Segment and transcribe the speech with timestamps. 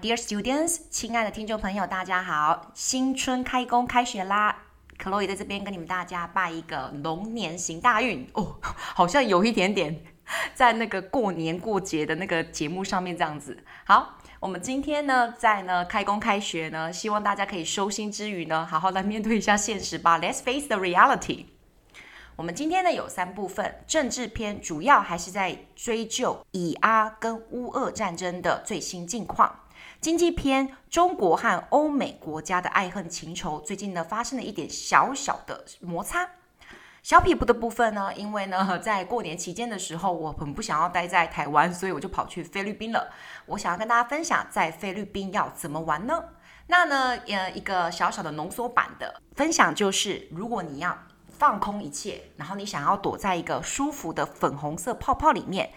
[0.00, 2.70] Dear students，亲爱的听众朋友，大家好！
[2.74, 4.64] 新春开工开学啦
[4.98, 10.02] ，Chloe 在这边跟你们大家拜一个龙年行大运哦，好像有一点点
[10.54, 13.64] 在那个过年过节的那个节目上面这样子。
[13.86, 20.18] 好，我们今天呢，在呢开工开学呢，希望大家可以收心之余呢，好好来面对一下现实吧。
[20.18, 21.46] Let's face the reality。
[22.36, 29.60] 我们今天呢有三部分，政治篇主要还是在追究以阿跟乌俄战争的最新近况。
[30.00, 36.28] 经济篇，中国和欧美国家的爱恨情仇，最近呢发生了一点小小的摩擦。
[37.02, 43.10] 小撇步的部分呢，因为呢 在过年期间的时候，我很不想要待在台湾，所以我就跑去菲律宾了。
[43.46, 46.22] 我想要跟大家分享在菲律宾要怎么玩呢？
[46.68, 50.96] 那呢，呃，一个小小的浓缩版的分享就是，如果你要
[51.28, 55.70] 放空一切，然后你想要躲在一个舒服的粉红色泡泡里面。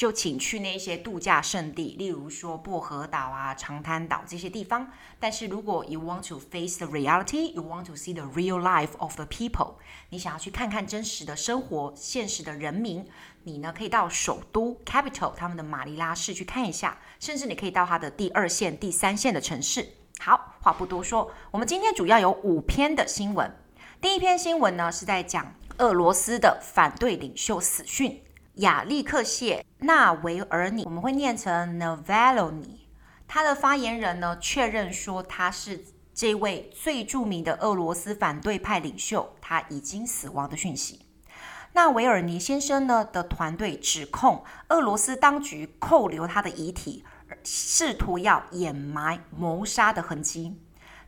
[0.00, 4.90] 就请去那些度假胜地，例如说薄荷岛啊、长滩岛这些地方。
[5.18, 9.26] 但是如果 you want to face the reality, you want to see the real life of the
[9.26, 9.74] people，
[10.08, 13.06] 你想要去看看真实的生活、现实的人民，
[13.42, 19.86] 你呢可以到首都 capital 他们的马尼拉市去看一下，甚至你可以到它的第二线、第三线的城市。
[20.18, 23.54] 好，话不多说，我们今天主要有五篇的新闻。
[24.00, 28.22] 第一篇新闻呢是在讲俄罗斯的反对领袖死讯。
[28.60, 32.80] 亚历克谢·纳维尔尼，我们会念成 Navalny。
[33.26, 41.06] 他的发言人呢确认说他是这位最著名的俄罗斯反对派领袖，他已经死亡的讯息。
[41.72, 47.02] 纳维尔尼先生呢的团队指控俄罗斯当局扣留他的遗体，
[47.42, 50.60] 试图要掩埋谋杀的痕迹。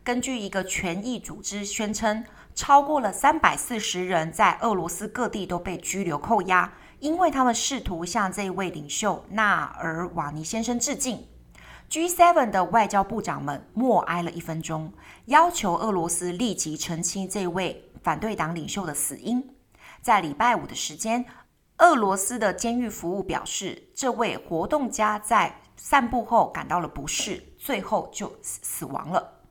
[0.03, 6.73] 根据一个权益组织宣称，超过了三百四十人在俄罗斯各地都被拘留扣押。
[7.03, 11.27] 因为他们试图向这位领袖纳尔瓦尼先生致敬
[11.89, 14.93] ，G7 的外交部长们默哀了一分钟，
[15.25, 19.53] 要求俄罗斯立即澄清这位反对党领袖的死因。
[20.01, 21.25] 在礼拜五的时间，
[21.79, 29.41] 俄罗斯的监狱服务表示，这位活动家在散步后感到了不适，最后就死亡了。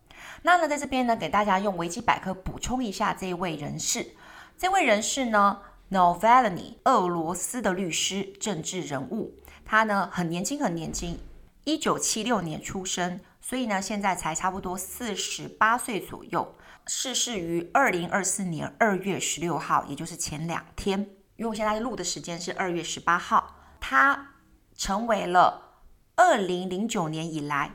[0.41, 4.15] 那呢，在这边呢，给大家用维基百科补充一下这位人士。
[4.57, 5.59] 这位人士呢
[5.93, 11.19] Novelny，俄罗斯的律师、政治人物，他呢很年轻，很年轻，
[11.65, 16.55] 一九七六年出生，所以呢现在才差不多四十八岁左右，
[16.87, 20.99] 逝世于二零二四年二月十六号，也就是前两天。
[21.37, 24.31] 因为我现在录的时间是二月十八号，他
[24.75, 25.75] 成为了
[26.17, 27.71] 二零零九年以来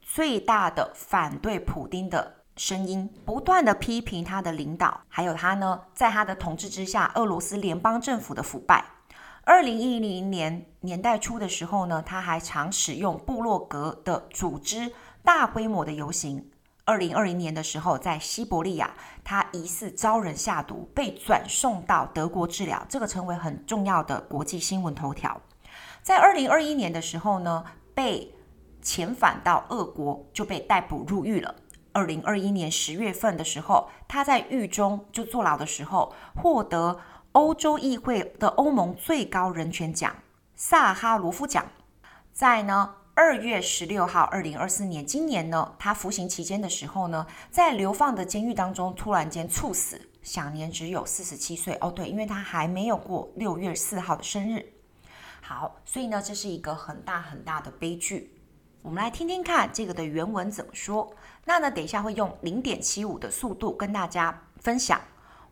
[0.00, 2.37] 最大的反对普丁的。
[2.58, 8.84] 声音不断地批评他的领导，还有他呢，在他的统治之下，俄罗斯联邦政府的腐败。
[9.44, 14.92] 二零一零年年代初的时候呢，他还常使用部落格的组织
[15.22, 16.50] 大规模的游行。
[16.84, 18.92] 二零二零年的时候，在西伯利亚，
[19.22, 25.40] 他疑似遭人下毒，被转送到德国治疗，这个成为很重要的国际新闻头条。
[26.02, 27.64] 在二零二一年的时候呢，
[27.94, 28.34] 被
[28.82, 31.54] 遣返到俄国，就被逮捕入狱了。
[31.92, 37.00] 二零二一年十月份的时候，他在狱中就坐牢的时候，获得
[37.32, 40.14] 欧洲议会的欧盟最高人权奖
[40.54, 41.66] 萨哈罗夫奖。
[42.32, 51.76] 在呢二月十六号，二零二四年，今年呢，他服刑期间的时候呢，在流放的监狱当中突然间猝死，享年只有四十七岁。
[51.80, 54.74] 哦，对，因为他还没有过六月四号的生日。
[55.40, 58.37] 好，所以呢，这是一个很大很大的悲剧。
[58.88, 61.14] 我们来听听看这个的原文怎么说。
[61.44, 64.98] 那呢，等一下会用零点七五的速度跟大家分享。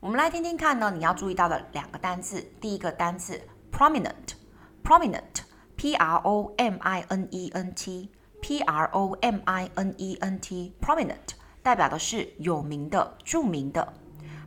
[0.00, 2.40] 我们来听听看呢，你要注意到的两个单字。
[2.62, 3.38] 第一个单字
[3.70, 10.16] prominent，prominent，p r o m i n e n t，p r o m i n e
[10.18, 13.92] n t，prominent 代表的是有名的、著名的。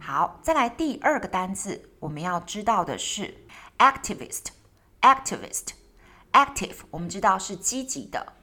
[0.01, 3.35] 好，再来第二个单字，我们要知道的是
[3.77, 8.33] activist，activist，active，我们知道是积极的。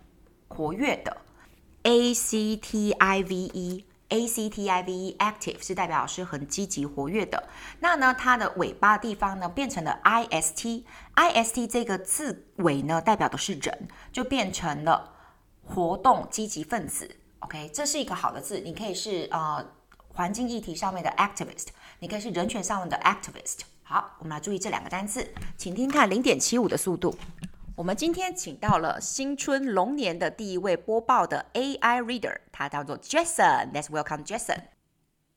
[0.49, 1.17] 活跃的
[1.83, 7.49] ，a c t i v e，a c t i v e，active 是代表是很积极活跃的。
[7.81, 15.13] 那呢，它的尾巴的地方呢，变成了 i s t，i s t 这个字尾呢，代表的是人，就变成了
[15.63, 17.17] 活动积极分子。
[17.41, 19.65] OK，这是一个好的字，你可以是呃
[20.09, 21.67] 环境议题上面的 activist，
[21.99, 23.61] 你可以是人权上面的 activist。
[23.83, 27.15] 好，我们来注意这两个单词，请听看零点七五的速度。
[27.78, 34.64] 我们今天请到了新春龙年的第一位播报的 AI reader，他叫做 Jason。Let's welcome Jason.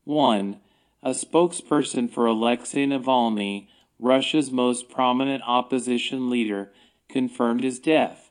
[0.04, 0.56] One,
[1.00, 3.68] a spokesperson for Alexei Navalny,
[3.98, 6.72] Russia's most prominent opposition leader,
[7.08, 8.30] confirmed his death.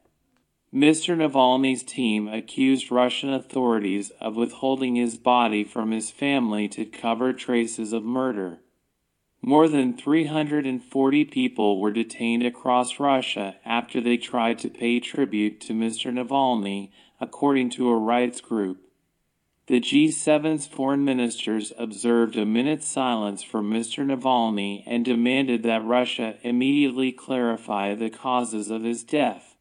[0.73, 1.15] Mr.
[1.15, 7.93] Navalny's team accused Russian authorities of withholding his body from his family to cover traces
[7.93, 8.59] of murder.
[9.40, 15.72] More than 340 people were detained across Russia after they tried to pay tribute to
[15.72, 16.12] Mr.
[16.12, 16.90] Navalny,
[17.20, 18.82] according to a rights group.
[19.68, 24.04] The G7's foreign ministers observed a minute's silence for Mr.
[24.04, 29.56] Navalny and demanded that Russia immediately clarify the causes of his death.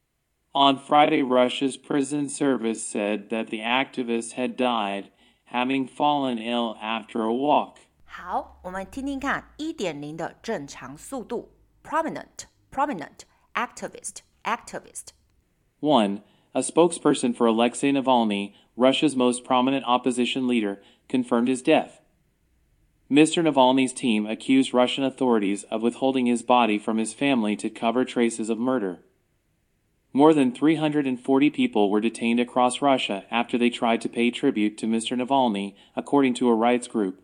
[0.56, 5.12] On Friday, Russia's prison service said that the activist had died,
[5.46, 7.80] having fallen ill after a walk.
[8.07, 11.51] 好，我们听听看一点零的正常速度。
[11.83, 13.21] Prominent, prominent,
[13.55, 15.09] activist, activist.
[15.81, 16.23] One,
[16.53, 22.01] a spokesperson for Alexei Navalny, Russia's most prominent opposition leader, confirmed his death.
[23.11, 23.43] Mr.
[23.43, 28.49] Navalny's team accused Russian authorities of withholding his body from his family to cover traces
[28.49, 29.03] of murder.
[30.15, 34.87] More than 340 people were detained across Russia after they tried to pay tribute to
[34.87, 35.17] Mr.
[35.17, 37.21] Navalny, according to a rights group.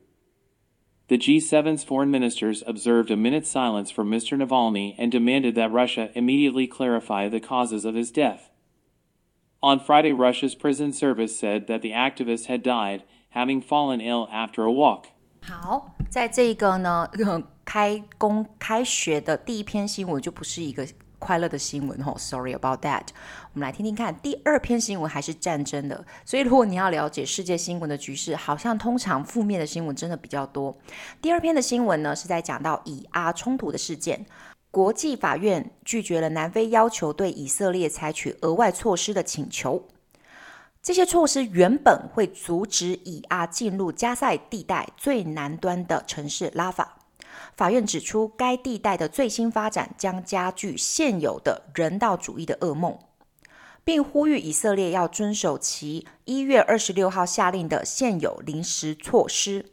[1.09, 4.37] The G7's foreign ministers observed a minute's silence for Mr.
[4.37, 8.51] Navalny and demanded that Russia immediately clarify the causes of his death.
[9.63, 14.65] On Friday, Russia's prison service said that the activist had died, having fallen ill after
[14.65, 15.07] a walk.
[15.43, 17.09] 好，在这个呢，
[17.65, 20.87] 开工开学的第一篇新闻就不是一个
[21.24, 23.06] 快乐的新闻哦，Sorry about that。
[23.54, 26.06] 我们来听听看，第二篇新闻还是战争的。
[26.26, 30.78] 所以如果你要了解世界新闻的局势，好像通常负面的新闻真的比较多。
[31.22, 34.26] 第二篇的新闻呢，是在讲到以阿冲突的事件。
[34.70, 39.88] 国际法院拒绝了南非要求对以色列采取额外措施的请求。
[40.82, 46.98] 这些措施原本会阻止以阿进入加塞地带最南端的城市拉法。
[47.56, 52.98] 法院指出，该地带的最新发展将加剧现有的人道主义的噩梦，
[53.84, 59.73] 并呼吁以色列要遵守其一月二十六号下令的现有临时措施。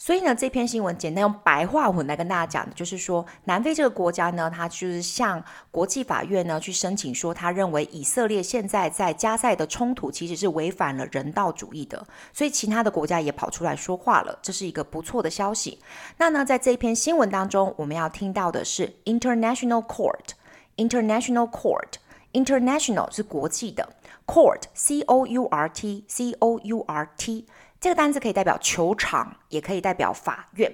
[0.00, 12.06] 所以呢，这篇新闻简单用白话文来跟大家讲的，就是说，南非这个国家呢，它就是向国际法院呢去申请说，他认为以色列现在在加塞的冲突其实是违反了人道主义的。
[12.32, 15.80] 所以其他的国家也跑出来说话了，这是一个不错的消息。
[16.16, 23.88] 那呢，在这篇新闻当中，我们要听到的是 International Court，International Court，International 是国际的
[24.24, 27.46] ，Court，C O U R T，C O U R T。
[27.79, 30.71] 这个单词可以代表球场，也可以代表法院。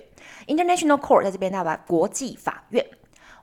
[0.48, 2.86] International Court 在这边代表国际法院。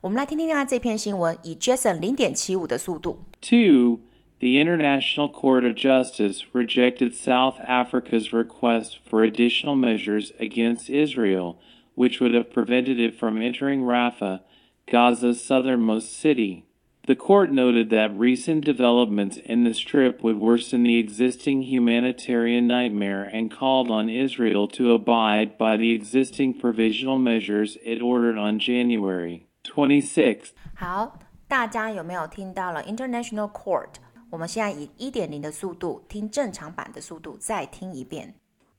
[0.00, 3.25] 我们来听听看这篇新闻，以 Jason 零点七五的速度。
[3.40, 4.00] Two,
[4.38, 11.56] the International Court of Justice rejected South Africa's request for additional measures against Israel,
[11.96, 14.43] which would have prevented it from entering Rafah,
[14.87, 16.62] Gaza's southernmost city.
[17.06, 23.22] The court noted that recent developments in the Strip would worsen the existing humanitarian nightmare
[23.22, 29.46] and called on Israel to abide by the existing provisional measures it ordered on January
[29.62, 30.50] 26th.
[30.75, 33.90] 好，大家有没有听到了 International Court？
[34.31, 38.34] 我们现在以一点零的速度听正常版的速度再听一遍。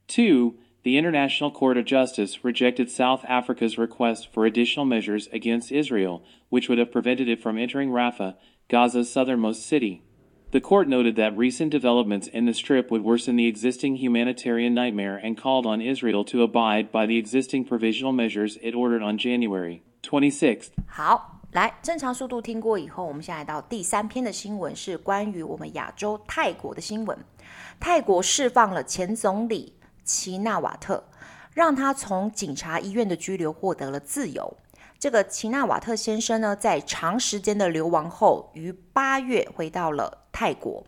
[0.05, 0.55] Two.
[0.83, 6.69] The International Court of Justice rejected South Africa's request for additional measures against Israel, which
[6.69, 8.35] would have prevented it from entering Rafah,
[8.69, 10.01] Gaza's southernmost city.
[10.51, 15.17] The court noted that recent developments in the Strip would worsen the existing humanitarian nightmare
[15.17, 19.81] and called on Israel to abide by the existing provisional measures it ordered on January
[20.03, 20.69] 26th.
[20.87, 27.17] 好，来，正常速度听过以后，我们现在来到第三篇的新闻，是关于我们亚洲泰国的新闻。
[27.77, 29.73] 泰国释放了前总理。
[30.12, 31.02] 齐纳瓦特
[31.54, 34.58] 让他从警察医院的拘留获得了自由。
[34.98, 40.84] 这个齐纳瓦特先生呢，在长时间的流亡后，于八月回到了泰国。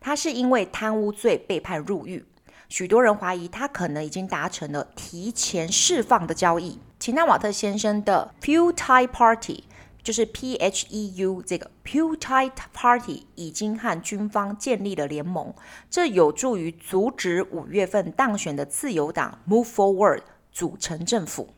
[0.00, 2.24] 他是因为贪污罪被判入狱。
[2.68, 6.78] 许多人怀疑他可能已经达成了提前释放的交易。
[7.00, 9.64] 齐纳瓦特先生的 few Thai Party。
[10.08, 15.52] 就是 P H E U 这个 Pheu Thai Party 已经和军方建立了联盟，
[15.90, 21.50] 这有助于阻止五月份当选的自由党 Move Forward 组成政府。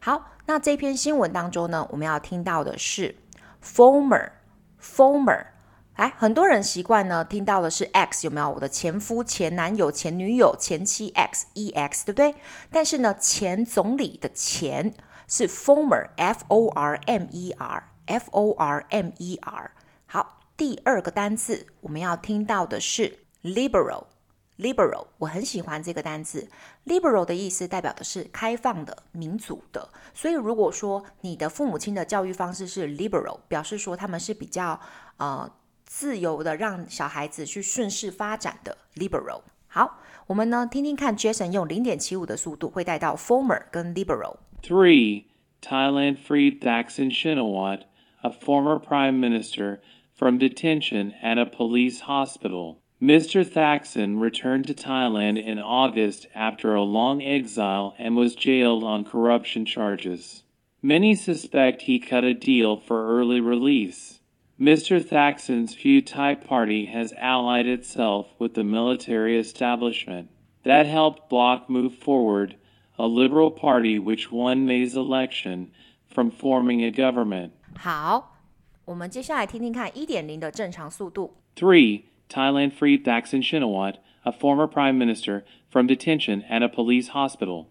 [0.00, 3.16] 好，那这篇新闻当中呢，我们要听到的是
[3.64, 4.32] former
[4.78, 5.46] former，
[5.94, 8.50] 哎，很多人习惯呢听到的是 X 有没有？
[8.50, 12.34] 我的前夫、前男友、前女友、前妻 X E X 对不对？
[12.70, 14.92] 但是呢，前总理的前。
[15.28, 19.70] 是 former，f o r m e r，f o r m e r。
[20.06, 25.08] 好，第二个单词我们要听到的是 liberal，liberal。
[25.18, 26.48] 我很喜欢这个单词
[26.86, 29.90] ，liberal 的意思代表的是开放的、民主的。
[30.14, 34.80] 所以如果说你的父母亲的教育方式是 liberal，表示说他们是比较
[35.18, 35.50] 呃
[35.84, 39.42] 自由的让小孩子去顺势发展的 liberal。
[39.66, 44.36] 好，我们呢听听看，Jason 用零点七五的速度会带到 former 跟 liberal。
[44.62, 45.28] Three,
[45.62, 47.84] Thailand freed Thaksin Shinawatra,
[48.22, 49.80] a former prime minister,
[50.14, 52.80] from detention at a police hospital.
[53.00, 53.44] Mr.
[53.44, 59.64] Thaksin returned to Thailand in August after a long exile and was jailed on corruption
[59.64, 60.42] charges.
[60.82, 64.20] Many suspect he cut a deal for early release.
[64.60, 65.00] Mr.
[65.00, 70.30] Thaksin's Pheu Thai party has allied itself with the military establishment.
[70.64, 72.56] That helped bloc move forward,
[72.97, 75.71] a liberal party which won May's election,
[76.07, 77.51] from forming a government.
[77.75, 78.37] 好，
[78.85, 81.35] 我们接下来听听看一点零的正常速度。
[81.55, 87.67] Three, Thailand freed Thaksin Shinawatra, a former prime minister, from detention at a police hospital.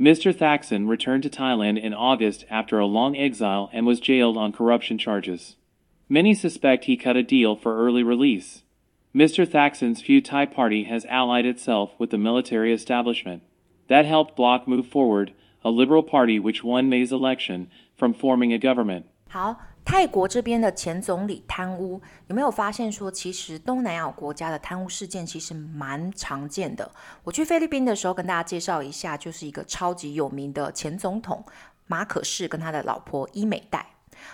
[0.00, 0.32] Mr.
[0.32, 4.98] Thaksin returned to Thailand in August after a long exile and was jailed on corruption
[4.98, 5.56] charges.
[6.08, 8.64] Many suspect he cut a deal for early release.
[9.14, 9.46] Mr.
[9.46, 13.42] Thaksin's Pheu Thai party has allied itself with the military establishment.
[13.87, 17.67] That helped block move forward, a liberal party which won May's election,
[17.97, 19.03] from forming a government.
[19.29, 26.91] 好，泰国这边的前总理贪污，有没有发现说，其实东南亚国家的贪污事件其实蛮常见的？
[27.23, 31.43] 我去菲律宾的时候，跟大家介绍一下，就是一个超级有名的前总统
[31.87, 33.85] 马可仕跟他的老婆伊美黛。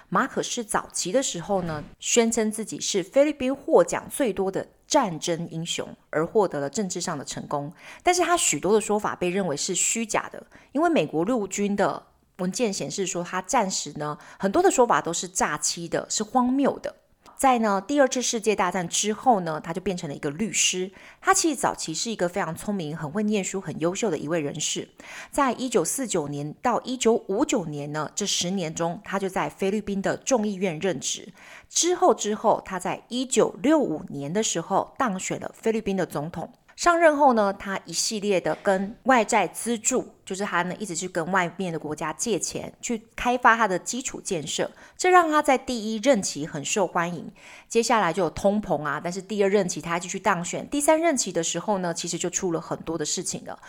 [0.10, 7.74] 马可是早期的时候呢，宣称自己是菲律宾获奖最多的战争英雄，而获得了政治上的成功。
[8.02, 12.08] 但是他许多的说法被认为是虚假的，因为美国陆军的
[12.38, 16.96] 文件显示说，他战时呢，很多的说法都是诈欺的，是荒谬的。
[17.44, 20.90] 在呢第二次世界大战之后呢，他就变成了一个律师。
[21.20, 24.88] 他其实早期是一个非常聪明、很会念书、很优秀的一位人士。
[25.30, 31.34] 在一九四九年到一九五九年呢，这十年中，他就在菲律宾的众议院任职。
[31.68, 36.50] 之后之后，他在一九六五年的时候当选了菲律宾的总统。
[36.76, 47.32] 上任后呢，他一系列的跟外债资助，就是他呢一直去跟外面的国家借钱去开发他的基础建设，这让他在第一任期很受欢迎。
[47.70, 53.60] 接下来就有通膨啊，但是第二任期他继续当选，第三任期的时候呢，其实就出了很多的事情了。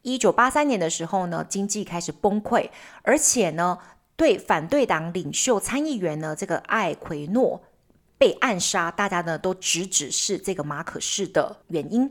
[0.00, 2.70] 一九八三年的时候呢，经济开始崩溃，
[3.02, 3.78] 而且呢，
[4.16, 7.62] 对反对党领袖参议员呢这个艾奎诺
[8.16, 12.10] 被暗杀，大家呢都直指是这个马可仕的原因。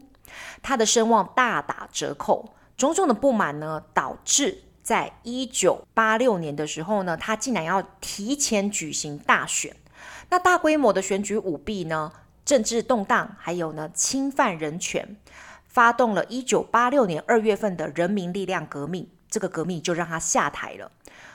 [0.62, 9.76] 他的声望大打折扣，种种的不满呢，导致在一九八六年的时候呢，他竟然要提前举行大选。
[10.30, 12.12] 那大规模的选举舞弊呢，
[12.44, 15.16] 政治动荡，还有呢侵犯人权，
[15.68, 19.08] 发动了一九八六年二月份的人民力量革命。
[19.30, 20.92] 这个革命就让他下台了。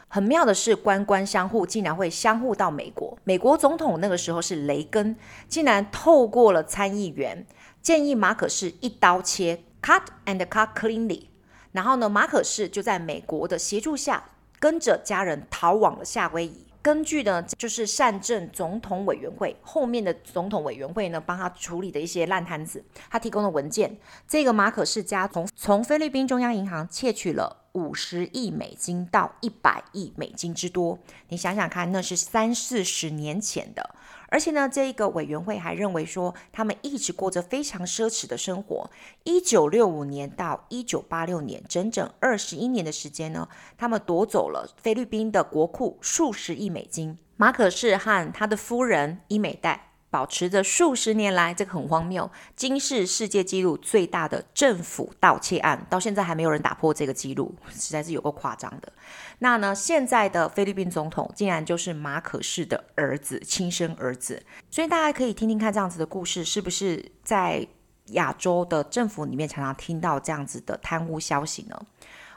[0.07, 3.19] 很妙的是，官官相护，竟然会相互到美国。
[3.25, 5.17] 美国总统那个时候是雷根，
[5.49, 7.47] 竟然透过了参议员。
[7.83, 11.27] 建议马可仕一刀切，cut and cut cleanly。
[11.73, 14.25] 然后呢，马可仕就在美国的协助下，
[14.59, 16.65] 跟着家人逃往了夏威夷。
[16.81, 30.99] 根据呢，就是善政总统委员会后面的总统委员会呢，帮他处理的一些烂摊子，他提供的文件，这个马可仕家从从菲律宾中央银行窃取了五十亿美金到一百亿美金之多。
[31.29, 33.95] 你想想看，那是三四十年前的。
[34.29, 38.91] 而且呢，这一个委员会还认为说，他们一直过着非常奢侈的生活。
[39.25, 47.19] 一九六五年到一九八六年，整整二十一年的时间呢，他们夺走了菲律宾的国库数十亿美金。
[47.37, 49.88] 马可仕和他的夫人伊美黛。
[50.19, 58.93] 保持着数十年来，这个很荒谬，今世世界纪录最大的政府盗窃案，到现在还没有人打破这个纪录，实在是有够夸张的。
[59.39, 64.43] 那呢，现在的菲律宾总统竟然就是马可仕的儿子，亲生儿子。
[64.73, 67.65] 所以大家可以听听看这样子的故事，是不是在
[68.07, 71.81] 亚洲的政府里面常常听到这样子的贪污消息呢？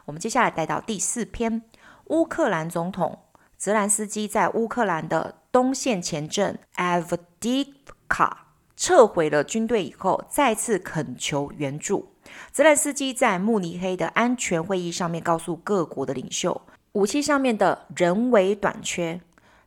[0.06, 1.64] 我们接下来带到第四篇，
[2.10, 3.18] 乌克兰总统
[3.58, 5.41] 泽兰斯基在乌克兰的。
[5.52, 8.32] 东线前镇 Avdiivka
[8.78, 12.14] 撤回了军队以后，再次恳求援助。
[12.52, 16.62] 泽连斯基在慕尼黑的安全会议上面告诉各国的领袖，
[16.94, 19.20] 武器上面的人为短缺，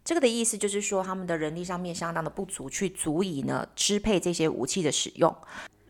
[0.05, 5.37] 这个的意思就是说，他们的人力上面相当的不足，去足以呢支配这些武器的使用，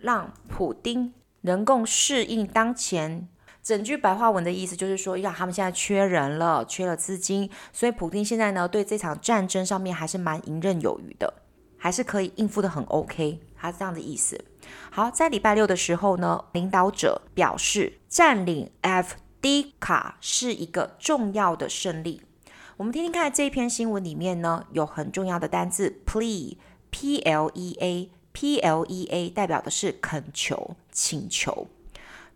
[0.01, 3.29] 让普丁能够适应当前。
[3.65, 11.33] 整句白话文的意思就是说，呀，他们现在缺人了，缺了资金，所以普丁现在呢，对这场战争上面还是蛮游刃有余的，
[11.79, 14.39] 还是可以应付得很 OK，他是这样的意思。
[14.91, 22.21] 好，在礼拜六的时候呢，领导者表示，占领 F D 卡是一个重要的胜利。
[22.77, 26.59] 我们听听看这篇新闻里面呢，有很重要的单字 plea。
[26.93, 28.09] ，plea，plea
[29.33, 31.67] 代表的是恳求、请求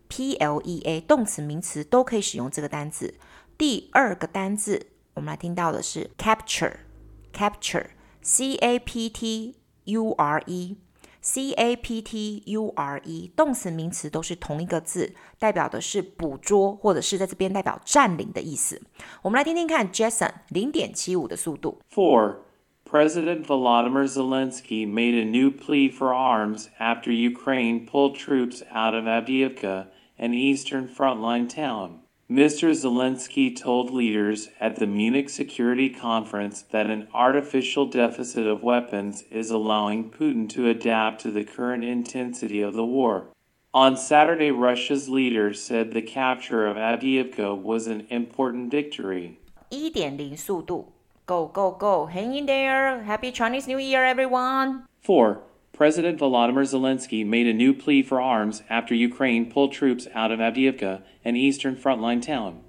[0.08, 3.14] ，plea 动词、名词都可以使用这个单字。
[3.56, 9.54] 第二个单字，我们来听到的是 capture，capture，c a p t
[9.84, 18.82] u r e，c a p t u r e，动词、名词都是同一个字，代表的是捕捉，或者是在这边代表占领的意思。
[19.22, 21.80] 我们来听听看，Jason 零点七五的速度。
[21.92, 22.38] Four.
[22.86, 29.06] President Volodymyr Zelensky made a new plea for arms after Ukraine pulled troops out of
[29.06, 29.86] Avdiivka,
[30.19, 32.01] an eastern frontline town.
[32.29, 32.69] Mr.
[32.69, 39.49] Zelensky told leaders at the Munich Security Conference that an artificial deficit of weapons is
[39.49, 43.29] allowing Putin to adapt to the current intensity of the war.
[43.73, 49.39] On Saturday, Russia's leaders said the capture of Avdiivka was an important victory.
[49.71, 50.93] 1.0速度
[51.29, 52.07] Go, go, go.
[52.07, 53.03] Hang in there.
[53.03, 54.85] Happy Chinese New Year, everyone.
[55.03, 55.39] 4.
[55.78, 60.38] President Volodymyr Zelensky made a new plea for arms after Ukraine pulled troops out of
[60.38, 62.60] Avdiivka, an eastern frontline town.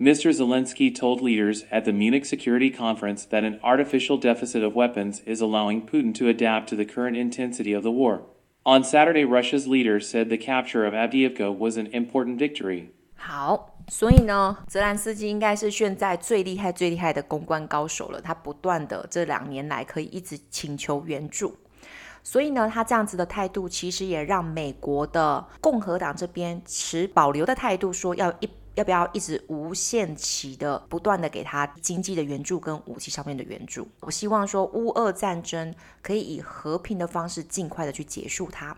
[0.00, 0.30] Mr.
[0.30, 5.40] Zelensky told leaders at the Munich Security Conference that an artificial deficit of weapons is
[5.40, 8.22] allowing Putin to adapt to the current intensity of the war.
[8.64, 12.90] On Saturday, Russia's leaders said the capture of Avdiivka was an important victory.
[13.16, 13.74] 好。
[13.90, 18.20] 所以呢，泽兰斯基应该是现在最厉害、最厉害的公关高手了。
[18.20, 21.56] 他不断的这两年来可以一直请求援助，
[22.23, 33.87] 所以呢，他这样子的态度其实也让美国的共和党这边持保留的态度，说要一要不要一直无限期的不断的给他经济的援助跟武器上面的援助。
[33.99, 38.75] 我希望说乌俄战争可以以和平的方式尽快的去结束它。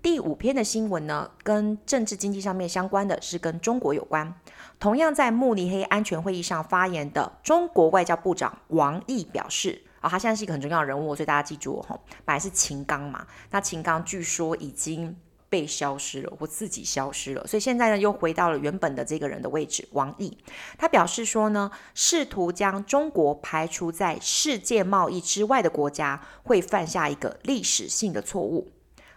[0.00, 4.32] 第五篇的新闻呢，跟政治经济上面相关的是跟中国有关。
[4.78, 15.16] 同样在慕尼黑安全会议上发言的中国外交部长王毅表示，他现在是一个很重要的人物，所以大家记住哦，本来是秦刚嘛，那秦刚据说已经
[15.48, 19.88] 被消失了，或自己消失了，所以现在呢又回到了原本的这个人的位置。
[19.92, 20.36] 王毅
[20.76, 28.70] 他表示说呢，试图将中国排除在世界贸易之外的国家，会犯下一个历史性的错误。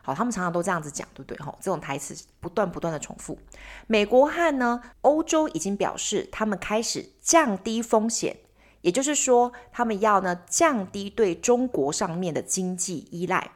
[0.04, 1.45] 好，他们常常都这样子讲，对不对？
[1.45, 3.38] 吼，这种台词不断不断的重复。
[3.86, 8.38] 美国和呢欧洲已经表示，他们开始降低风险，
[8.81, 13.51] 也就是说，他们要呢降低对中国上面的经济依赖。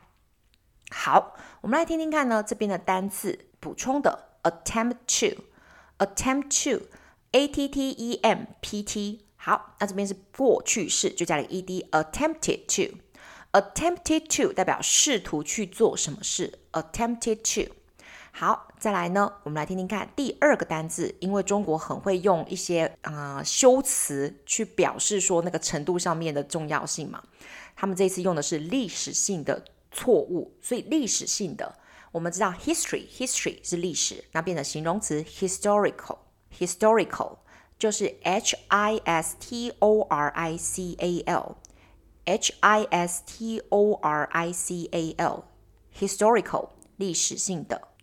[0.89, 9.25] 好，我们来听听看呢这边的单词补充的，attempt to，attempt to，a t t e m p t。
[9.35, 12.97] 好，那这边是过去式，就加了 ed，attempted to。
[13.51, 16.59] Attempted to 代表试图去做什么事。
[16.73, 17.73] Attempted to，
[18.38, 27.24] 好，再来呢，我们来听听看第二个单字，因为中国很会用一些啊、修辞去表示说那个程度上面的重要性嘛。
[27.78, 31.78] 他们这次用的是历史性的错误，所以历史性的，
[32.12, 36.17] 我们知道 history history 是历史，那变成形容词 historical
[36.60, 37.38] historical
[37.80, 41.56] 就是 H I S T O R I C A L。
[42.26, 47.94] H I S T O R I C A L，historical 历史性的。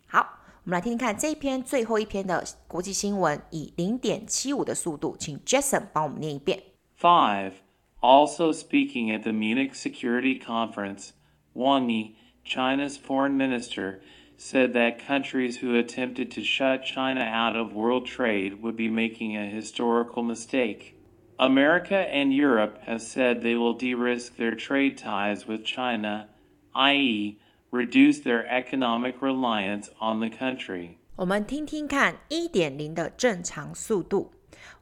[0.62, 6.62] 好，我们来听听看这一篇最后一篇的国际新闻，以零点七五的速度，请 Jason 帮我们念一遍。
[6.98, 7.52] Five.
[8.00, 11.12] Also speaking at the Munich Security Conference,
[11.54, 14.00] Wang Yi, China's foreign minister,
[14.36, 19.36] said that countries who attempted to shut China out of world trade would be making
[19.36, 20.94] a historical mistake.
[21.40, 26.28] America and Europe have said they will de-risk their trade ties with China,
[26.74, 27.40] i.e.,
[27.72, 30.98] reduce their economic reliance on the country.
[31.16, 34.32] 我们听听看一点零的正常速度。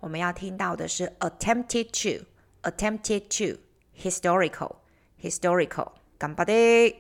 [0.01, 2.25] 我们要听到的是 attempted to,
[2.62, 3.59] attempted to,
[3.95, 4.77] historical,
[5.21, 5.92] historical.
[6.21, 6.95] 顽张れ。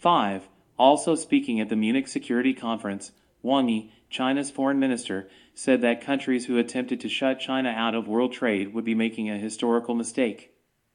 [0.00, 0.42] Five.
[0.76, 6.46] Also speaking at the Munich Security Conference, Wang Yi, China's foreign minister, said that countries
[6.46, 10.50] who attempted to shut China out of world trade would be making a historical mistake.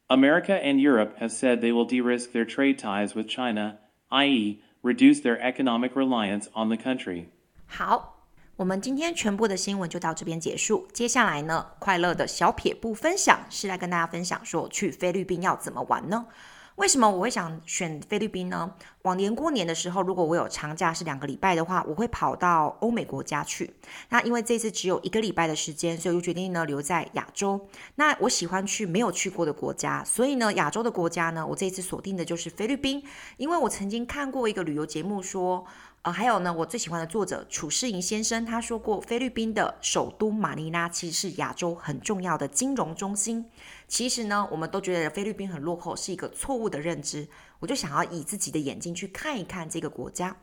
[0.09, 3.79] America and Europe have said they will de risk their trade ties with China,
[4.12, 7.26] i.e., reduce their economic reliance on the country.
[7.66, 10.86] 好，我们今天全部的新闻就到这边结束。
[10.92, 16.26] 接下来呢，快乐的小撇步分享是来跟大家分享说，去菲律宾要怎么玩呢？
[16.76, 18.72] 为什么我会想选菲律宾呢？
[19.02, 23.74] 往年过年的时候，如果我有长假是两个礼拜的话，我会跑到欧美国家去。
[24.08, 27.68] 那因为这次只有一个礼拜的时间，所以我决定呢留在亚洲。
[27.96, 33.02] 那我喜欢去没有去过的国家，所以呢亚洲的国家呢，我这次锁定的就是菲律宾。
[33.36, 35.64] 因为我曾经看过一个旅游节目说，
[36.02, 43.44] 呃，还有呢我最喜欢的作者褚士莹先生他说过，菲律宾的首都马尼拉其实是亚洲很重要的金融中心。
[43.92, 47.28] 其实呢，我们都觉得菲律宾很落后，是一个错误的认知。
[47.60, 50.34] 我就想要以自己的眼睛去看一看这个国家。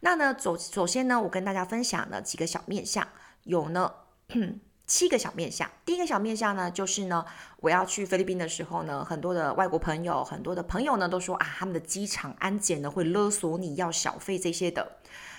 [0.00, 3.06] 那呢，首首先呢，我跟大家分享了几个小面向，
[3.42, 3.92] 有呢
[4.88, 5.70] 七个小面向。
[5.84, 7.22] 第一个小面向呢，就是呢，
[7.60, 14.92] 我要去菲律宾的时候呢，很多的外国朋友，很多的朋友呢都说啊，他们的机场安检呢会勒索你要小费这些的。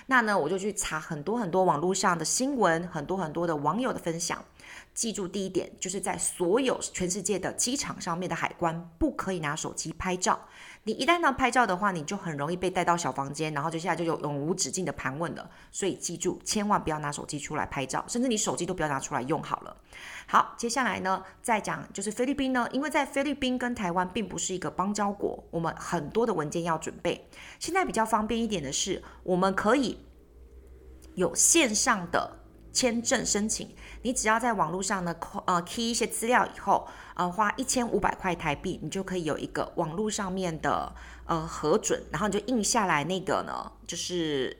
[0.06, 4.44] 那呢，我就去查很多很多网络上的新闻，很多很多的网友的分享。
[4.98, 10.36] 记住第一点，就是在所有全世界的机场上面的海关不可以拿手机拍照。
[10.82, 15.48] 你一旦呢拍照的话，你就很容易被带到小房间，然后接下来就有永无止境的盘问了。
[15.70, 19.76] 所以记住，千万不要拿手机出来拍照，甚至你手机都不要拿出来用好了。
[20.26, 27.24] 好，接下来呢，再讲就是菲律宾呢，因为在菲律宾跟台湾并不是一个邦交国，我们很多的文件要准备。
[27.60, 30.00] 现在比较方便一点的是，我们可以
[31.14, 32.37] 有线上的
[32.78, 33.74] 签证申请。
[34.02, 35.12] 你只要在网络上呢，
[35.46, 40.94] 呃，key 一些资料以后，呃，花一千五百块台币，你就可以有一个网络上面的
[41.26, 44.56] 呃核准，然后你就印下来那个呢，就是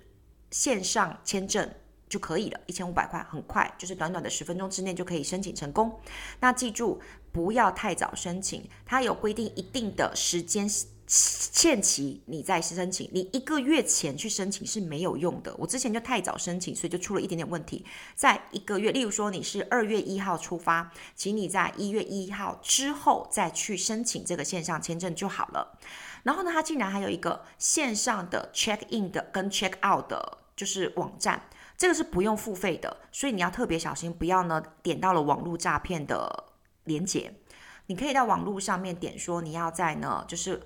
[0.50, 1.70] 线上签证
[2.09, 6.00] 就可以了，一千五百块很快，就是短短的十分钟之内就可以申请成功。
[6.40, 7.00] 那记住
[7.31, 10.68] 不要太早申请，它有规定一定的时间。
[11.08, 15.54] 限期，你再申请，你一个月前去申请是没有用的。
[15.56, 17.82] 我之前就太早申请，所以就出了一点点问题。
[18.14, 25.78] 在一个月，例如说你是二月一号出发，请你在一月一号之后再去申请这个线上签证就好了。
[26.24, 36.52] 然后呢，它竟然还有一个线上的 check in 的跟 check out 的，就是网站，这个是不用付费的，所以你要特别小心，不要呢点到了网络诈骗的
[36.84, 37.32] 连接。
[37.86, 40.60] 你可以到网络上面点说你要在呢，就是。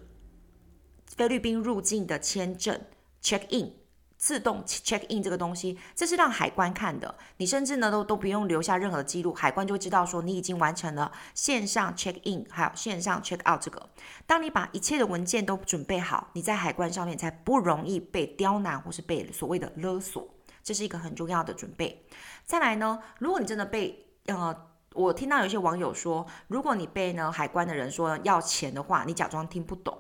[1.17, 2.81] 菲律宾入境的签证
[3.23, 3.75] check in
[4.17, 7.13] 自动 check in 这个东西，这是让海关看的。
[7.39, 13.91] 你甚至呢都都不用留下任何的记录，海关就知道说你已经完成了线上 check in 还有线上 check out 这个。
[14.25, 20.27] 当你把一切的文件都准备好，你在海关上面才不容易被刁难或是被所谓的勒索，
[20.63, 22.07] 这是一个很重要的准备。
[22.47, 24.55] 再来呢，如果你真的被呃，
[24.95, 29.99] 我听到有些网友说，如果你被呢海关的人说要钱的话，你假装听不懂。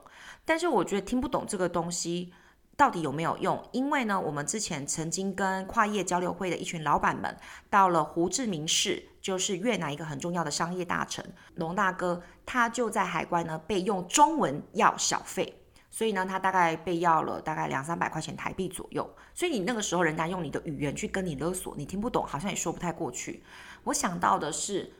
[0.53, 2.31] 但是我觉得听不懂这个东西
[2.77, 7.35] 到底有没有用，因为呢，我们之前曾经跟跨业交流会的一群老板们
[7.71, 15.59] 到了胡志明市，就是越南一个很重要的商业大城，龙大哥他就在海关呢被用中文要小费，
[15.91, 23.43] 所以呢，他大概被要了大概两三百块钱台币左右，所以你那个时候人家用你的语言去跟你勒索，你听不懂，好像也说不太过去。
[23.85, 24.93] 我想到的是。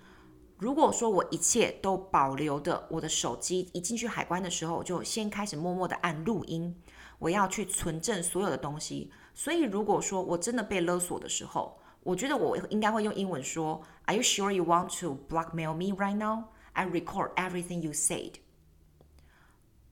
[0.63, 6.81] 如果说我一切都保留的，我的手机一进去海关的时候，我就先开始默默的按录音，
[7.19, 9.11] 我要去存证所有的东西。
[9.35, 16.45] 所以如果说我真的被勒索的时候，我觉得我应该会用英文说：Are you sure you want to blackmail me right now?
[16.75, 18.35] I record everything you said。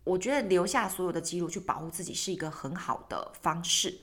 [0.05, 3.99] 我觉得留下所有的记录去保护自己是一个很好的方式。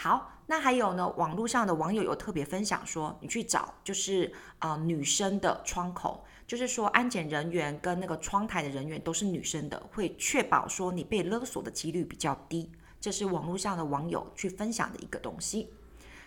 [0.00, 1.08] 好，那还有呢？
[1.16, 12.70] 网络上的网友有特别分享说，你去找就是啊、呃、女生的窗口，就是说安检人员跟那个窗台的人员都是女生的，会确保说你被勒索的几率比较低。
[13.00, 15.68] 这是网络上的网友去分享的一个东西。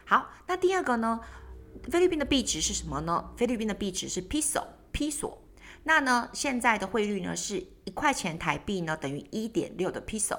[0.04, 1.22] 好，那第二个呢？
[1.90, 3.32] 菲律宾的币值是什么呢？
[3.38, 5.38] 菲律宾的币值是 Piso，peso。
[5.84, 10.38] 那呢，现在的汇率呢是一块钱台币呢等于一点六的 Piso。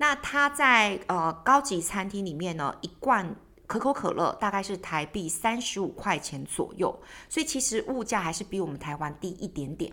[0.00, 3.36] 那它在呃高级餐厅里面呢，一罐
[3.66, 9.92] 可口可乐大概是台币三十五块钱左右，所以其实物价还是比我们台湾低一点点。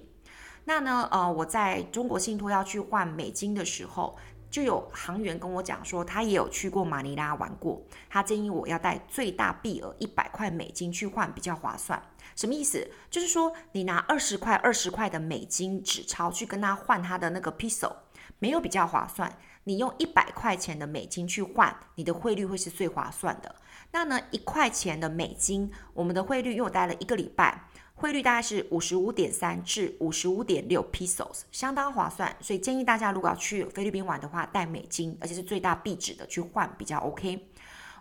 [0.63, 4.15] 那呢，呃，我在中国信托要去换美金的时候，
[4.49, 12.01] 就有行员跟我讲说，他也有去过马尼拉玩过，他建议我要带最大币额一百块美金去换比较划算。
[12.33, 12.89] 什么意思？
[13.09, 17.91] 就是说你拿二十块二十块的美金纸钞去跟他换他的那个 peso，
[18.39, 19.37] 没有比较划算。
[19.67, 23.53] 你用一百块钱的美金去换，你的汇率会是最划算的。
[23.91, 32.33] 那呢，一块钱的美金，我们的汇率，因为我待了一个礼拜，汇率大概是五十五点三至五十五点六 pesos，相当划算。
[32.39, 37.49] 所以建议大家如果要去菲律宾玩的话，带美金，而且是最大币值的去换比较 OK。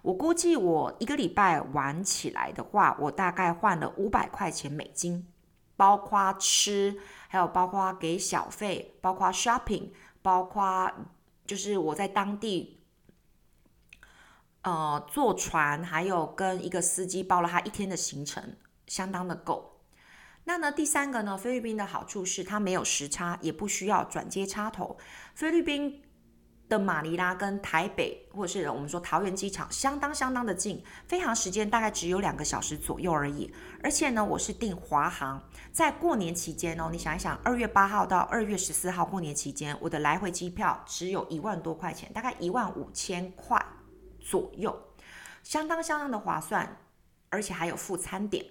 [0.02, 5.26] 我估计我一个礼拜玩起来的话，我大概换了五百块钱美金，
[5.76, 9.88] 包括吃，还有包括给小费，包括 shopping，
[10.22, 10.88] 包括。
[11.46, 12.80] 就是我在当地，
[14.62, 18.56] 呃，坐船，还有跟一个司机包了他一天的行程，
[18.86, 19.80] 相当的够。
[20.44, 24.96] 那呢，第三个呢，菲律宾的好处是它没有时差，也不需要转接插头。
[25.34, 26.02] 菲律宾
[26.68, 33.52] 的马尼拉跟台北或者是我们说桃园机场相当相当的近，飞行时间大概只有两个小时左右而已。
[33.82, 35.40] 而且呢，我是订华航，
[35.72, 43.64] 在过年期间哦，你想一想，二月八号到二月十四号过年期间，我的来回机票只有一万多块钱，大概一万五千块
[44.18, 44.76] 左右，
[45.44, 46.78] 相当相当的划算，
[47.30, 48.44] 而且还有副餐点。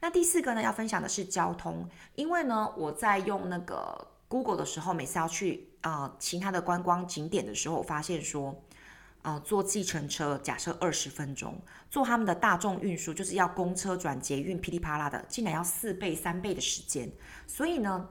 [0.00, 4.08] 那第四个呢，要分享的是交通，因为呢，我在用那个。
[4.30, 8.62] Google 的时候，每次要去啊、其他的观光景点的时候，我发现说，
[9.22, 17.10] 啊、坐计程车假设二十分钟，坐他们的大众运输就是要公车转捷运噼里啪啦的，竟然要四倍三倍的时间。
[17.48, 18.08] 所以呢，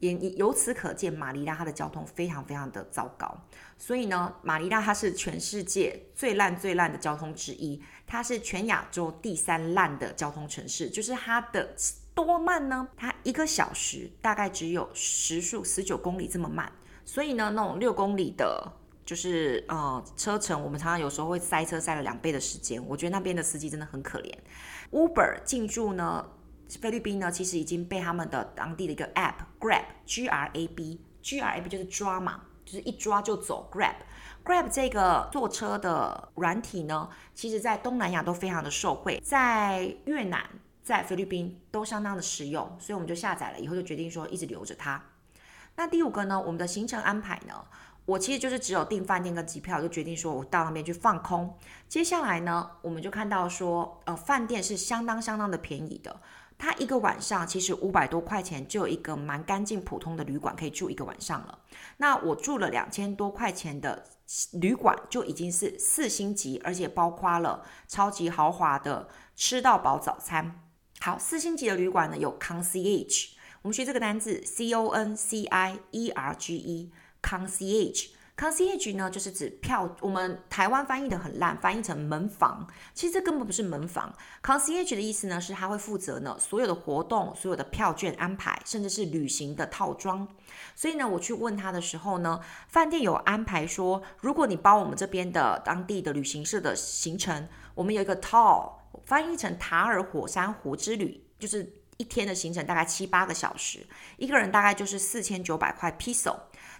[0.00, 3.40] 也由此可见，马尼拉它的交通非常非常的糟糕。
[3.78, 11.72] 所以呢，马尼拉它是全世界最烂最烂的交通之一，它是全亚洲第三烂的交通城市，就是它的。
[12.14, 12.86] 多慢呢？
[12.96, 16.70] 它一个小时大概只有时速十九公里这么慢，
[17.04, 18.72] 所以呢，那种六公里的，
[19.04, 22.80] 就是呃车程，我们常常有时候会塞车塞了两倍的时间。
[22.86, 24.32] 我觉得那边的司机真的很可怜。
[24.92, 26.24] Uber 进驻呢，
[26.80, 33.96] 菲律宾呢，其实已经被他们的当地的一个 App Grab G R A B G R A B 就是抓嘛，就是一抓就走 Grab
[34.44, 40.48] Grab 这个坐车的软体呢，其实在东南亚都非常的受惠，在越南。
[40.84, 45.02] 在菲律宾都相当的实用，所以我们就下载了，以后就决定说一直留着它。
[45.76, 47.64] 那第五个呢，我们的行程安排呢，
[48.04, 51.58] 我其实就是只有订饭店跟机票，就决定说我到那边去放空。
[51.88, 56.20] 接下来呢，我们就看到说，呃，饭店是相当相当的便宜的，
[56.58, 61.58] 它一个晚上其实五百多块钱就有一个蛮干净普通的旅馆可以住一个晚上了。
[61.96, 64.04] 那我住了两千多块钱的
[64.52, 70.60] 旅馆就已经是四星级，而且包括了超级豪华的吃到饱早餐。
[71.04, 78.06] 好，四星级的旅馆呢有 concierge，我们学这个单字 c o n c i e r g e，concierge。
[78.34, 84.14] concierge 呢就是指票，我们台湾翻译的很烂，翻译成门房，其实这根本不是门房。
[84.42, 90.26] concierge 的意思呢是他会负责呢所有的活动、所有的票券安排，甚至是旅行的套装。
[90.74, 98.80] 所以呢，我去问他的时候呢，饭店有安排说，如果你包我们这边的当地的旅行社的行程，我们有一个套。
[99.04, 103.86] 翻译成塔尔火山湖之旅，就是一天的行程，大概七八个小时，
[104.16, 106.36] 一个人大概就是四千九百块 peso。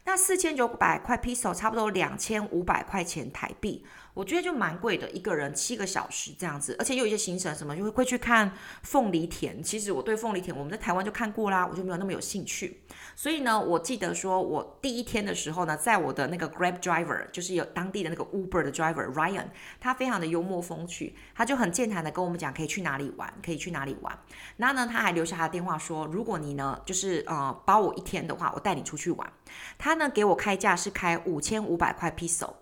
[0.07, 3.87] 那四千九百块 peso 差不多两千五百块钱台币。
[4.15, 9.61] 我觉得就蛮贵的，一个人七个小时这样子，而且又有一些行程什么，就会会去看凤梨田。
[9.61, 12.81] 其实我对凤梨田我们在台湾就看过啦，我就没有那么有兴趣。
[13.17, 19.47] 所以呢，我记得说我第一天的时候呢，在我的那个 Grab driver，就是有当地的那个 Uber 的 driver Ryan，
[19.81, 24.17] 他非常的幽默风趣，他就很健谈的跟我们讲可以去哪里玩，可以去哪里玩。
[24.59, 29.33] 然后呢，他还留下他的电话说，如果你呢就是呃包我一天的话，我带你出去玩。
[29.77, 32.53] 他呢给我开价是开五千五百块 peso。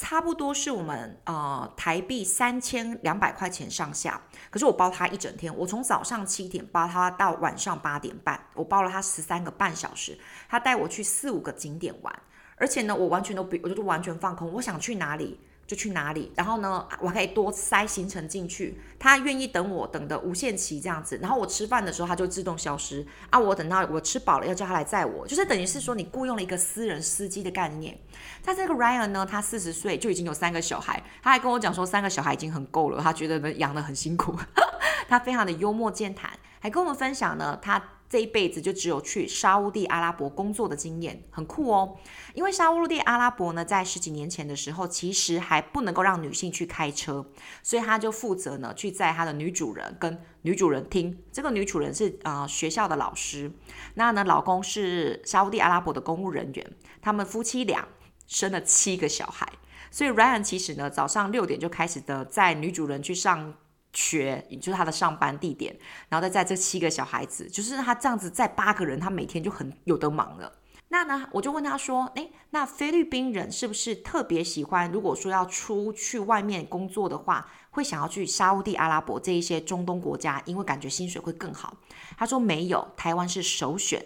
[0.00, 12.22] 差不多是我们呃台币三千两百块钱上下，可是我包他一整天，我从早上七点包他到晚上八点半，我包了他十三个半小时，他带我去四五个景点玩，
[12.56, 15.38] 而且呢，我完全都不，我就完全放空，我想去哪里。
[15.66, 18.76] 就去哪里，然后呢，我可以多塞行程进去。
[18.98, 23.38] 他愿意等我等的无限期这样子，然后我吃饭的时候他就自动消失啊。
[23.38, 27.96] 我等到我吃饱了要叫他来载我，就是等于是说你雇佣了一个私人司机的概念。
[28.42, 34.36] 他这个 Ryan 呢，他四十岁就已经有三个小孩，他还跟我讲说三个小孩已经很够了，他觉得呢养得很辛苦。
[35.08, 37.82] 他非常的幽默健谈，还跟我们分享呢他。
[38.10, 41.96] 这一辈子就只有去沙乌地阿拉伯工作的经验，很酷哦。
[42.34, 47.24] 因为沙乌地阿拉伯呢，在十几年前的时候，其实还不能够让女性去开车，
[47.62, 51.22] 所以他就负责呢去载他的女主人跟女主人听。
[51.30, 53.52] 这个女主人是啊、呃、学校的老师，
[53.94, 57.86] 那呢老公是沙乌地阿拉伯的公务人员，他们夫妻俩
[58.30, 59.46] 生了七个小孩，
[59.90, 63.52] 所以 Ryan 其实呢早上六点就开始的载女主人去上。
[63.92, 65.76] 学，也就是他的上班地点，
[66.08, 70.52] 然后再载这七个小孩子，就是他这样子载八个人，他每天就很有得忙了。
[70.90, 74.88] 那呢，我就问他说：“诶，那菲律宾人是不是特别喜欢？
[74.92, 81.76] 如果说要出去外面工作的话，会想要去沙乌地阿拉伯这一些中东国家，因为感觉薪水会更好？”
[82.16, 84.00] 他说：“没有，台湾是首选。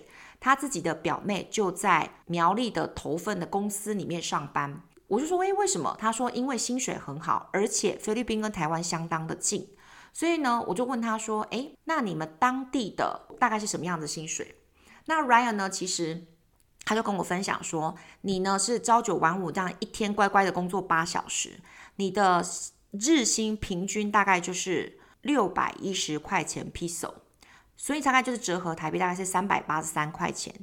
[0.45, 9.71] 他自己的表妹就在苗栗的头份的公司里面上班。”我就说：“诶，为什么？”他说：“因为薪水很好，而且菲律宾跟台湾相当的近。”
[10.13, 14.57] 所以呢，我就问他说：“诶，那你们当地的大概是什么样的薪水？”
[15.07, 16.27] 那 Ryan 呢，其实
[16.85, 21.61] 他就跟我分享说：“你呢是朝九晚五，这样一天乖乖的工作八小时，
[21.97, 22.45] 你的
[22.91, 27.13] 日薪平均大概就是六百一十块钱 peso，
[27.77, 30.55] 所以大概就是折合台币大概是三百八十三块钱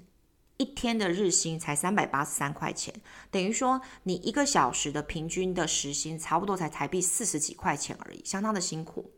[0.58, 2.94] 一天的日薪才三百八十三块钱，
[3.32, 9.12] 等于说你一个小时的平均的时薪差不多才台币四十几块钱而已，相当的辛苦。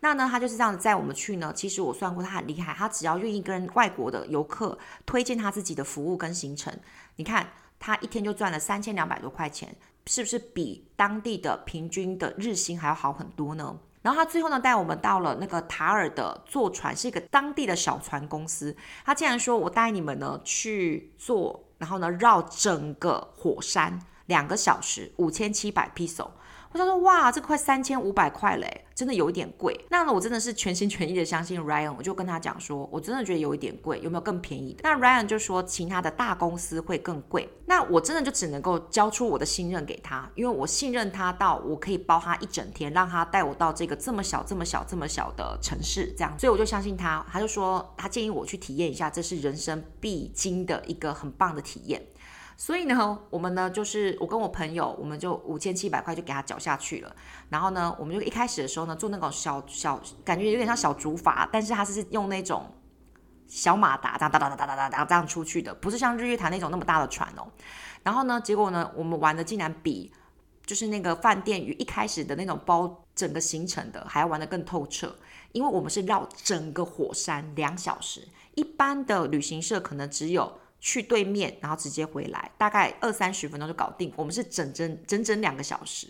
[0.00, 1.52] 那呢，他就是这样子载我们去呢。
[1.56, 6.78] 其实我算过，他很厉害，他只要愿意跟外国的游客推荐他自己的服务跟行程，
[7.16, 9.74] 你看他一天就赚了三千两百多块钱，
[10.06, 13.78] 是不是比当地的平均的日薪还要好很多呢？
[14.02, 18.74] 然后他最后呢，带我们到了那个塔尔的坐船，是一个当地的小船公司。
[19.04, 26.30] 他竟然说我带你们呢去坐，然后呢绕整个火山两个小时，五千七百 p i s o。
[26.72, 29.76] 我想说，哇，这快三千五百块嘞，真的有一点贵。
[29.90, 34.80] 那呢我真的是全心全意的相信 Ryan，我就跟他讲说，我真的觉得有一点贵，有没有更便宜的？
[34.84, 37.48] 那 Ryan 就说，其他的大公司会更贵。
[37.66, 47.26] 那我真的就只能够交出我的信任给他，因为我信任他到我可以包他一整天，让他带我到这个这么小、这么小、这么小的城市，这样，所以我就相信他。
[47.32, 52.00] 他就说，他建议我去体验一下，这是人生必经的一个很棒的体验。
[52.60, 57.16] 所以呢，我们呢就是我跟我朋友，我们就五千七百块就给他缴下去了。
[57.48, 62.70] 然后呢，我们就一开始的时候呢，坐那种小小，感觉有点像小竹筏，但是它是用那种
[63.46, 67.48] 小马达，哒哒哒哒哒哒哒这样出去的，不是像日月潭那种那么大的船哦。
[68.02, 70.12] 然后呢，结果呢，我们玩的竟然比
[70.66, 75.16] 就是那个饭店与一开始的那种包整个行程的还要玩得更透彻，
[75.52, 80.60] 因为我们是绕整个火山两小时，一般的旅行社可能只有。
[80.80, 84.12] 去对面，然后直接回来，大概二三十分钟就搞定。
[84.16, 86.08] 我们是整整整整两个小时。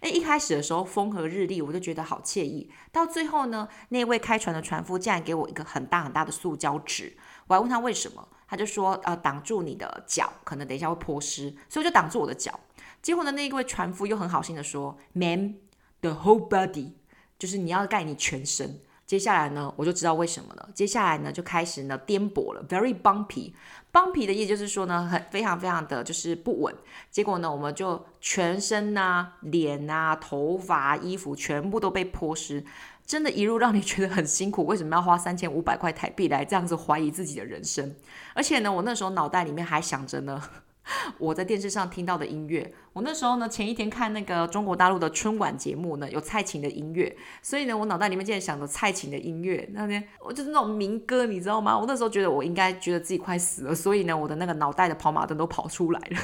[0.00, 2.70] 诶，一开始的时候风和日丽，我就觉得好惬意。
[2.92, 7.16] 到最后呢，那位开船的船夫竟然给我一个很大很大的塑胶纸，
[7.48, 12.60] 我还问他为什么，他就说呃挡住你的脚，可能等一下会泼湿，所以我就挡住我的脚。
[13.02, 16.92] 结果呢，那一位船夫又很好心的说，Ma'am，the whole body，
[17.36, 18.80] 就是你要盖你全身。
[19.08, 20.68] 接下来呢，我就知道为什么了。
[20.74, 23.54] 接下来呢，就开始呢颠簸了，very bumpy。
[23.90, 26.74] bumpy 的意思就是说呢，很非常非常的就是不稳。
[27.10, 32.62] 结果呢，我们就全身啊、脸啊、头发、衣服全部都被泼湿，
[33.06, 34.66] 真的，一路让你觉得很辛苦。
[34.66, 37.96] 为什么要花三千五百块台币来这样子怀疑自己的人生？
[38.34, 40.42] 而且呢，我那时候脑袋里面还想着呢。
[41.18, 51.78] 我在电视上听到的音乐，我那时候呢，前一天看那个中国大陆的春晚节目呢，有蔡琴的音乐，所以呢，我脑袋里面竟然想着蔡琴的音乐，那天我就是那种民歌，你知道吗？
[51.78, 56.18] 我那时候觉得我应该觉得自己快死了，所以呢，我的那个脑袋的跑马灯都跑出来了，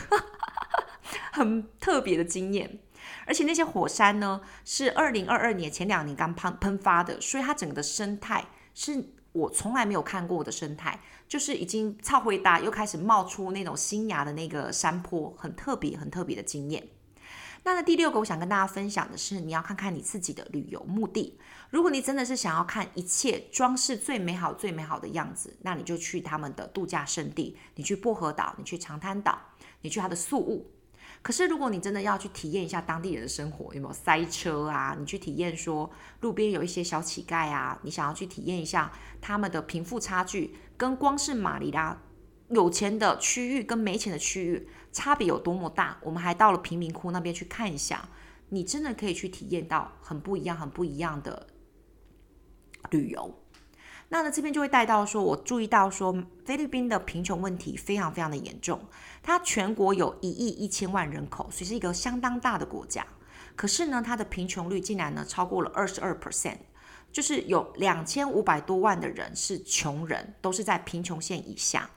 [1.33, 2.79] 很特别的经验。
[3.27, 10.99] 而且那些火山呢，是二零二二年前两年刚喷喷发的，所以它整个的生态是我从来没有看过的生态。
[11.27, 16.87] 就是已经超回答，又开始冒出那种新芽的那个山坡，很特别、很特别的经验。
[17.64, 21.38] 那呢，第六个，我想跟大家分享的是，你要看看你自己的旅游目的。
[21.70, 29.38] 如果你真的是想要看一切装饰最美好、最美好的样子，那你就去他们的度假胜地，你去薄荷岛，你去长滩岛，
[29.81, 30.73] 你去它的宿雾。
[31.24, 34.94] 可是，如果你真的要去体验一下当地人的生活，有没有塞车啊？
[35.00, 37.80] 你去体验说路边有一些小乞丐啊？
[37.82, 41.98] 你想要去体验一下他们的贫富差距，跟光是马尼拉
[42.50, 45.96] 有钱的区域跟没钱的区域差别有多么大？
[46.02, 48.06] 我们还到了贫民窟那边去看一下，
[48.50, 51.46] 你真的可以去体验到很不一样、很不一样的
[52.90, 53.34] 旅游。
[54.10, 56.14] 那呢，这边就会带到说，我注意到说，
[56.44, 58.80] 菲律宾的贫穷问题非常非常的严重。
[59.22, 63.04] 它全国有一亿一千万人口，所以是一个相当大的国家。
[63.56, 66.58] 可是呢，它的贫穷率竟然呢超过了二十二 percent，
[67.10, 71.90] 就是有两千五百多万的人是穷人，都是在贫穷线以下。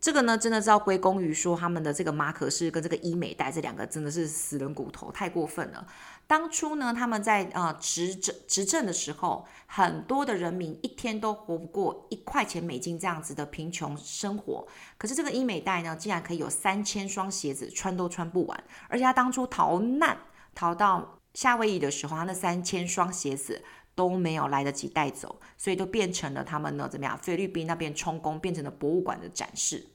[0.00, 5.86] 这个呢，真的是要归功于说他们的这个马可仕跟这个伊美代这两个真的是死人骨头，太过分了。
[6.26, 14.66] 当初呢，他们在呃执政执政的时候，很多的人民一天都活不过一块钱美金这样子的贫穷生活。
[14.96, 20.16] 可是这个伊美代呢，竟然可以有三千双鞋子穿都穿不完，而且他当初逃难
[20.54, 23.62] 逃到夏威夷的时候，他那三千双鞋子
[23.94, 27.18] 都没有来得及带走，所以都变成了他们呢怎么样？
[27.18, 29.86] 菲律宾那边充公，变成了博物馆的展示。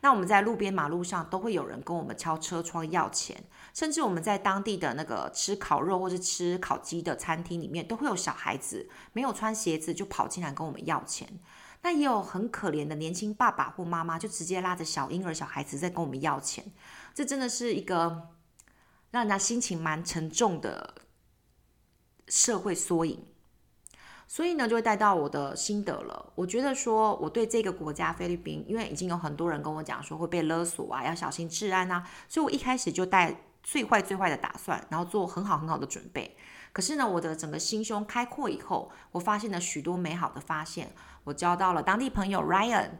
[0.00, 3.44] 那我们在路边马路上都会有人跟我们敲车窗要钱，
[3.74, 11.28] 甚至我们在当地的那个吃烤肉或是吃烤鸡的餐厅里面，都会有小孩子没有穿鞋子就跑进来跟我们要钱。
[11.82, 16.64] 那也有很可怜的年轻爸爸或妈妈，就直接拉着小婴儿、小孩子在跟我们要钱。
[17.14, 18.28] 这真的是一个
[19.10, 20.94] 让人家心情蛮沉重的
[22.28, 23.24] 社会缩影。
[24.28, 26.32] 所以呢，就会带到我的心得了。
[26.36, 36.36] 我觉得说，我对这个国家菲律宾，因为已经有很多人跟我讲说会被勒索啊，要小心治安啊，所以我一开始就带最坏最坏的打算，然后做很好很好的准备。
[36.72, 40.92] 可是呢，我的整个心胸开阔以后，我发现了许多美好的发现。
[41.24, 42.90] 我交到了当地朋友 Ryan，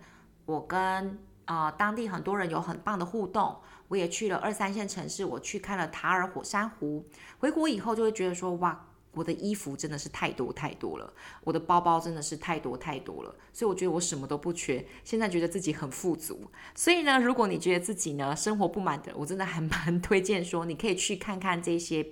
[0.45, 3.61] 我跟啊、呃，当地很多人有很棒的互动。
[3.89, 7.05] 我也去了二三线城市，我去看了塔尔火山湖。
[7.39, 11.13] 回国以后就会觉得说，哇，我的衣服真的是太多太多了，
[11.45, 13.35] 我的包包真的是太多太多了。
[13.53, 16.51] 所以我觉得我什么都不缺，现在觉得自己很富足。
[16.75, 22.07] 所以呢，如果你觉得自己呢生活不满的，我真的还蛮 推荐说，你可以去看看这些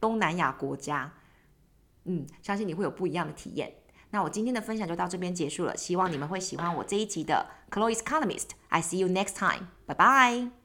[0.00, 1.12] 东南亚国家。
[2.04, 3.74] 嗯，相信你会有不一样的体验。
[4.12, 8.48] 那我今天的分享就到这边结束了，希望你们会喜欢我这一集的 Chloe's Economist。
[8.68, 9.68] I see you next time.
[9.86, 10.50] Bye bye.